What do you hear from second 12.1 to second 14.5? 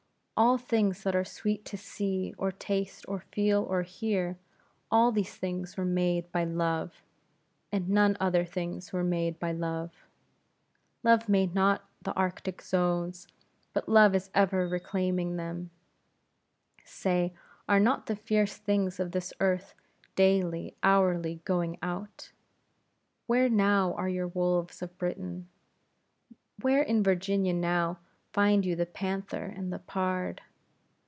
Arctic zones, but Love is